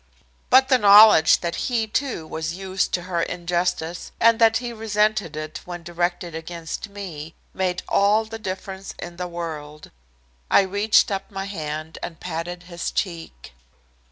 But 0.49 0.69
the 0.69 0.79
knowledge 0.79 1.41
that 1.41 1.55
he, 1.69 1.85
too, 1.85 2.25
was 2.25 2.55
used 2.55 2.91
to 2.93 3.03
her 3.03 3.21
injustice 3.21 4.11
and 4.19 4.39
that 4.39 4.57
he 4.57 4.73
resented 4.73 5.37
it 5.37 5.59
when 5.65 5.83
directed 5.83 6.33
against 6.33 6.89
me 6.89 7.35
made 7.53 7.83
all 7.87 8.25
the 8.25 8.39
difference 8.39 8.95
in 8.97 9.17
the 9.17 9.27
world. 9.27 9.91
I 10.49 10.61
reached 10.61 11.11
up 11.11 11.29
my 11.29 11.45
hand 11.45 11.99
and 12.01 12.19
patted 12.19 12.63
his 12.63 12.89
cheek. 12.89 13.53